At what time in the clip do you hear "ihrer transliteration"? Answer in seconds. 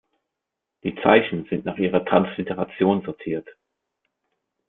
1.77-3.03